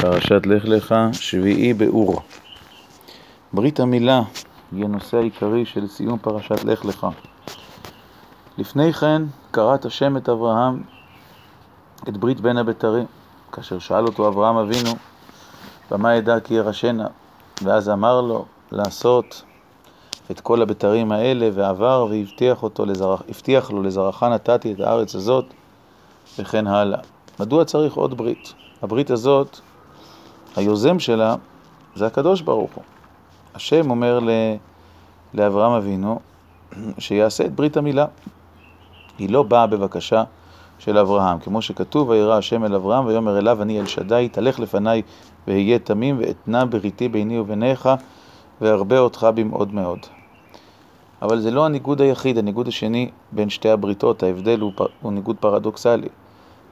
[0.00, 2.20] פרשת לך לך, שביעי באור.
[3.52, 4.22] ברית המילה
[4.72, 7.06] היא הנושא העיקרי של סיום פרשת לך לך.
[8.58, 10.82] לפני כן קראת השם את אברהם,
[12.08, 13.04] את ברית בין הבתרים,
[13.52, 14.90] כאשר שאל אותו אברהם אבינו,
[15.90, 17.06] במה ידע כי ירשנה?
[17.62, 19.42] ואז אמר לו לעשות
[20.30, 23.22] את כל הבתרים האלה, ועבר והבטיח לזרח,
[23.70, 25.44] לו לזרעך נתתי את הארץ הזאת,
[26.38, 27.00] וכן הלאה.
[27.40, 28.52] מדוע צריך עוד ברית?
[28.82, 29.58] הברית הזאת
[30.58, 31.34] היוזם שלה
[31.94, 32.84] זה הקדוש ברוך הוא.
[33.54, 34.18] השם אומר
[35.34, 36.20] לאברהם אבינו
[36.98, 38.06] שיעשה את ברית המילה.
[39.18, 40.24] היא לא באה בבקשה
[40.78, 45.02] של אברהם, כמו שכתוב, וירא השם אל אברהם ויאמר אליו אני אל שדי, תלך לפניי
[45.46, 47.88] ואהיה תמים ואתנה בריתי ביני וביניך
[48.60, 49.98] וארבה אותך במאוד מאוד.
[51.22, 56.08] אבל זה לא הניגוד היחיד, הניגוד השני בין שתי הבריתות, ההבדל הוא, הוא ניגוד פרדוקסלי.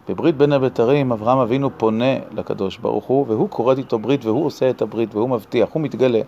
[0.09, 4.70] בברית בין הבתרים אברהם אבינו פונה לקדוש ברוך הוא, והוא כורת איתו ברית, והוא עושה
[4.70, 6.20] את הברית, והוא מבטיח, הוא מתגלה.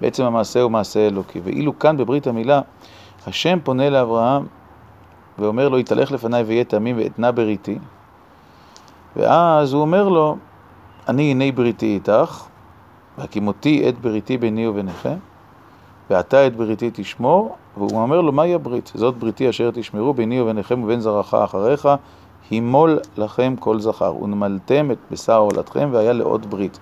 [0.00, 1.40] בעצם המעשה הוא מעשה אלוקי.
[1.44, 2.60] ואילו כאן בברית המילה,
[3.26, 4.46] השם פונה לאברהם
[5.38, 7.78] ואומר לו, יתהלך לפניי ויהיה תמים ואתנה בריתי.
[9.16, 10.36] ואז הוא אומר לו,
[11.08, 12.44] אני הנה בריתי איתך,
[13.18, 15.16] והקימותי את בריתי ביני וביניכם,
[16.10, 18.92] ואתה את בריתי תשמור, והוא אומר לו, מהי הברית?
[18.94, 21.88] זאת בריתי אשר תשמרו ביני וביניכם ובין זרעך אחריך,
[22.50, 26.78] הימול לכם כל זכר, ונמלתם את בשר עולתכם, והיה לעוד ברית.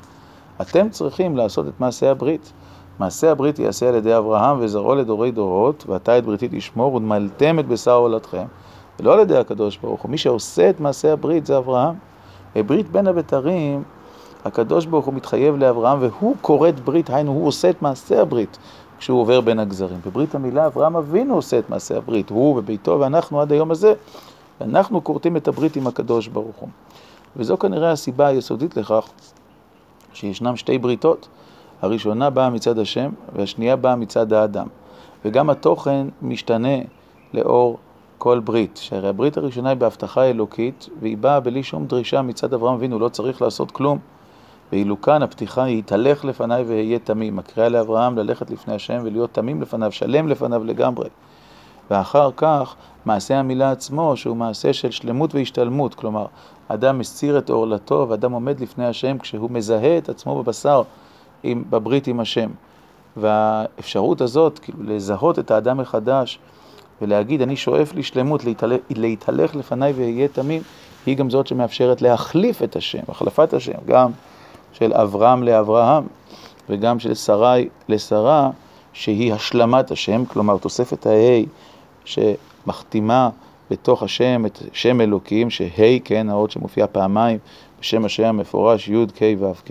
[0.60, 2.52] אתם צריכים לעשות את מעשה הברית.
[2.98, 7.68] מעשה הברית ייעשה על ידי אברהם וזרעו לדורי דורות, ואתה את בריתי תשמור, ונמלתם את
[7.68, 8.44] בשר עולתכם.
[9.00, 10.10] ולא על ידי הקדוש ברוך הוא.
[10.10, 11.94] מי שעושה את מעשה הברית זה אברהם.
[12.56, 13.82] בברית בין הבתרים,
[14.44, 18.58] הקדוש ברוך הוא מתחייב לאברהם, והוא כורת ברית, היינו, הוא עושה את מעשה הברית
[18.98, 19.98] כשהוא עובר בין הגזרים.
[20.06, 23.94] בברית המילה אברהם אבינו עושה את מעשה הברית, הוא וביתו ואנחנו עד היום הזה
[24.60, 26.68] אנחנו כורתים את הברית עם הקדוש ברוך הוא.
[27.36, 29.08] וזו כנראה הסיבה היסודית לכך
[30.12, 31.28] שישנם שתי בריתות.
[31.82, 34.66] הראשונה באה מצד השם והשנייה באה מצד האדם.
[35.24, 36.78] וגם התוכן משתנה
[37.34, 37.78] לאור
[38.18, 38.76] כל ברית.
[38.82, 43.08] שהרי הברית הראשונה היא בהבטחה אלוקית והיא באה בלי שום דרישה מצד אברהם אבינו, לא
[43.08, 43.98] צריך לעשות כלום.
[44.72, 47.38] ואילו כאן הפתיחה היא, תלך לפניי ואהיה תמים.
[47.38, 51.08] הקריאה לאברהם ללכת לפני השם ולהיות תמים לפניו, שלם לפניו לגמרי.
[51.90, 52.74] ואחר כך
[53.04, 56.26] מעשה המילה עצמו, שהוא מעשה של שלמות והשתלמות, כלומר,
[56.68, 60.82] אדם מסיר את עורלתו ואדם עומד לפני השם כשהוא מזהה את עצמו בבשר
[61.42, 62.50] עם, בברית עם השם.
[63.16, 66.38] והאפשרות הזאת, כאילו לזהות את האדם מחדש
[67.02, 70.62] ולהגיד, אני שואף לשלמות, להתהלך, להתהלך לפניי ואהיה תמים,
[71.06, 74.10] היא גם זאת שמאפשרת להחליף את השם, החלפת השם, גם
[74.72, 76.06] של אברהם לאברהם
[76.68, 78.50] וגם של שרי לשרה,
[78.94, 81.42] שהיא השלמת השם, כלומר תוספת הה'
[82.04, 83.30] שמחתימה
[83.70, 87.38] בתוך השם את שם אלוקים, שה' כן, האות שמופיעה פעמיים
[87.80, 89.52] בשם השם המפורש י' ק' ו'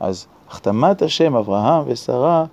[0.00, 2.44] אז החתמת השם אברהם ושרה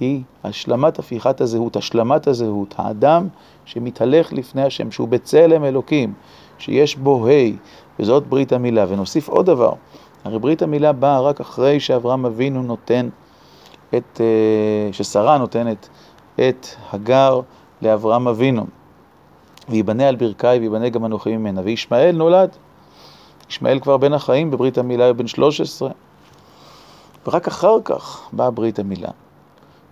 [0.00, 3.28] היא השלמת הפיכת הזהות, השלמת הזהות, האדם
[3.64, 6.12] שמתהלך לפני השם, שהוא בצלם אלוקים,
[6.58, 7.30] שיש בו ה',
[7.98, 8.84] וזאת ברית המילה.
[8.88, 9.72] ונוסיף עוד דבר,
[10.24, 13.08] הרי ברית המילה באה רק אחרי שאברהם אבינו נותן
[13.96, 15.88] את, אה, ששרה נותנת
[16.34, 17.40] את הגר
[17.82, 18.66] לאברהם אבינו,
[19.68, 21.60] ויבנה על ברכי ויבנה גם אנוכי ממנה.
[21.64, 22.56] וישמעאל נולד,
[23.50, 25.90] ישמעאל כבר בן החיים בברית המילה הוא בן 13,
[27.26, 29.10] ורק אחר כך באה ברית המילה.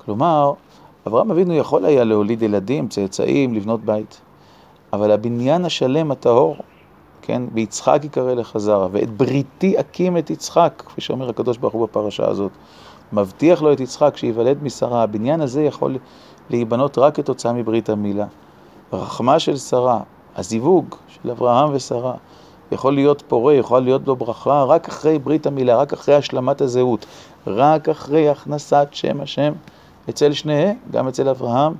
[0.04, 0.52] כלומר,
[1.06, 4.20] אברהם אבינו יכול היה להוליד ילדים, צאצאים, לבנות בית,
[4.92, 6.56] אבל הבניין השלם הטהור,
[7.22, 11.86] כן, ויצחק יקרא לך זרע, ואת בריתי אקים את יצחק, כפי שאומר הקדוש ברוך הוא
[11.86, 12.52] בפרשה הזאת,
[13.12, 15.98] מבטיח לו את יצחק שייוולד משרה, הבניין הזה יכול
[16.50, 18.26] להיבנות רק כתוצאה מברית המילה.
[18.92, 20.00] רחמה של שרה,
[20.36, 22.14] הזיווג של אברהם ושרה,
[22.72, 27.06] יכול להיות פורה, יכול להיות לו ברכה רק אחרי ברית המילה, רק אחרי השלמת הזהות,
[27.46, 29.52] רק אחרי הכנסת שם השם
[30.08, 31.74] אצל שניהם, גם אצל אברהם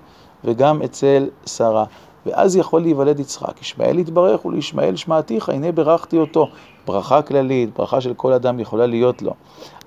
[0.45, 1.85] וגם אצל שרה.
[2.27, 3.63] ואז יכול להיוולד יצחק.
[3.63, 6.49] ישמעאל יתברך ולישמעאל שמעתיך, הנה ברכתי אותו.
[6.87, 9.33] ברכה כללית, ברכה של כל אדם יכולה להיות לו.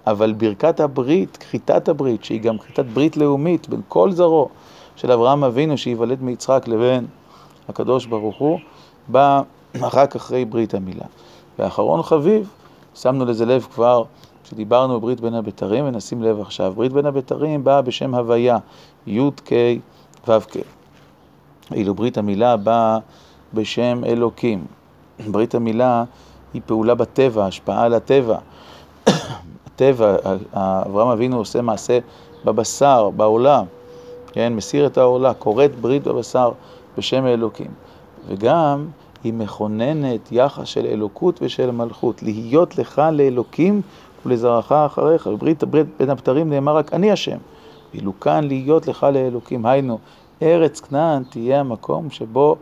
[0.08, 4.50] אבל ברכת הברית, כחיתת הברית, שהיא גם כחיתת ברית לאומית בין כל זרעו
[4.96, 7.06] של אברהם אבינו שייוולד מיצחק לבין
[7.70, 8.60] הקדוש ברוך הוא,
[9.08, 9.42] בא
[9.82, 11.06] רק אחרי ברית המילה.
[11.60, 12.50] ואחרון חביב,
[12.96, 14.04] שמנו לזה לב כבר
[14.44, 16.74] כשדיברנו בברית בין הבתרים, ונשים לב עכשיו.
[16.76, 18.58] ברית בין הבתרים באה בשם הוויה,
[19.08, 19.54] י' כ'
[20.28, 20.58] ו' כ'.
[21.72, 22.98] ואילו ברית המילה באה
[23.54, 24.66] בשם אלוקים.
[25.32, 26.04] ברית המילה
[26.54, 28.38] היא פעולה בטבע, השפעה על הטבע.
[29.82, 30.16] הטבע,
[30.54, 32.00] אברהם אבינו עושה מעשה
[32.46, 33.66] בבשר, בעולם,
[34.32, 36.52] כן, מסיר את העולה, כורת ברית בבשר
[36.98, 37.72] בשם האלוקים.
[38.28, 38.88] וגם
[39.24, 43.82] היא מכוננת יחס של אלוקות ושל מלכות, להיות לך לאלוקים
[44.26, 45.28] ולזרעך אחריך.
[45.28, 45.64] בברית
[45.98, 47.38] בין הבתרים נאמר רק אני השם,
[47.94, 49.66] ואילו כאן להיות לך לאלוקים.
[49.66, 49.98] היינו,
[50.42, 52.56] ארץ כנען תהיה המקום שבו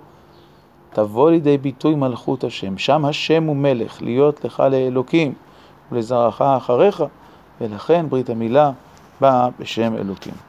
[0.94, 2.77] תבוא לידי ביטוי מלכות השם.
[2.77, 5.33] שם השם הוא מלך, להיות לך לאלוקים
[5.91, 7.03] ולזרעך אחריך,
[7.62, 8.71] ולכן ברית המילה
[9.21, 10.48] באה בשם אלוקים.